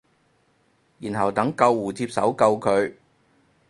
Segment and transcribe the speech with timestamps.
[0.97, 2.95] 然後等救護接手救佢